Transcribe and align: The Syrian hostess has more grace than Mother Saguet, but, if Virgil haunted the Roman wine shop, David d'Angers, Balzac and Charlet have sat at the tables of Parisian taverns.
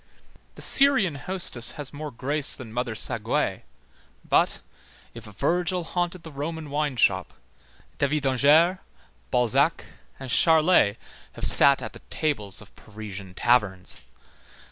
The 0.55 0.63
Syrian 0.63 1.13
hostess 1.13 1.73
has 1.73 1.93
more 1.93 2.09
grace 2.09 2.55
than 2.55 2.73
Mother 2.73 2.95
Saguet, 2.95 3.61
but, 4.27 4.59
if 5.13 5.25
Virgil 5.25 5.83
haunted 5.83 6.23
the 6.23 6.31
Roman 6.31 6.71
wine 6.71 6.95
shop, 6.95 7.35
David 7.99 8.23
d'Angers, 8.23 8.79
Balzac 9.29 9.85
and 10.19 10.31
Charlet 10.31 10.97
have 11.33 11.45
sat 11.45 11.83
at 11.83 11.93
the 11.93 12.01
tables 12.09 12.61
of 12.63 12.75
Parisian 12.75 13.35
taverns. 13.35 14.01